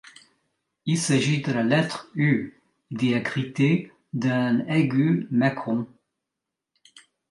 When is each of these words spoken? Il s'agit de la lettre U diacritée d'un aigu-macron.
Il 0.87 0.97
s'agit 0.97 1.43
de 1.43 1.51
la 1.51 1.61
lettre 1.61 2.09
U 2.15 2.59
diacritée 2.89 3.91
d'un 4.13 4.65
aigu-macron. 4.65 5.85